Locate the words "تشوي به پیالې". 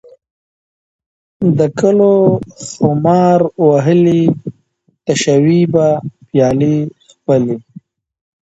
5.05-6.77